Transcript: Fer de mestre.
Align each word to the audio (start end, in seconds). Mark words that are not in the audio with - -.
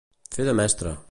Fer 0.37 0.47
de 0.49 0.57
mestre. 0.63 0.97